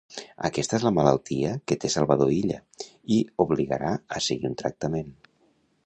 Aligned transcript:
Aquesta 0.47 0.77
és 0.77 0.85
la 0.87 0.91
malaltia 0.95 1.51
que 1.71 1.77
té 1.83 1.91
Salvador 1.97 2.33
Illa 2.37 2.59
i 3.19 3.21
obligarà 3.47 3.93
a 4.19 4.27
seguir 4.31 4.53
un 4.55 4.59
tractament 4.65 5.15